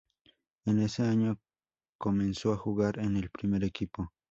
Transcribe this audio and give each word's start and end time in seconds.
En 0.65 0.79
ese 0.79 1.03
año 1.03 1.37
comenzó 1.99 2.53
a 2.53 2.57
jugar 2.57 2.97
en 2.97 3.17
el 3.17 3.29
primer 3.29 3.63
equipo. 3.63 4.11